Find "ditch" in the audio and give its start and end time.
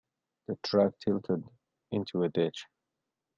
2.29-2.65